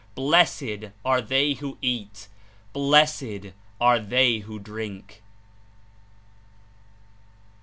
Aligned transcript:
Blessed 0.15 0.85
are 1.05 1.21
they 1.21 1.53
who 1.53 1.77
eat! 1.79 2.27
Blessed 2.73 3.51
are 3.79 3.99
they 3.99 4.39
who 4.39 4.57
drink! 4.57 5.21